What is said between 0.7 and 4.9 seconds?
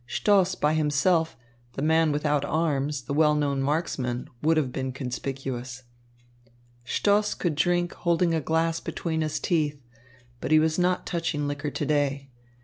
himself, the man without arms, the well known marksman, would have